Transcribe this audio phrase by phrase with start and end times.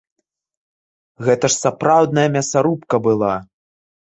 [1.27, 3.35] Гэта ж сапраўдная мясарубка была!